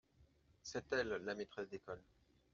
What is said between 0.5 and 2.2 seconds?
C’est elle la maîtresse d’école.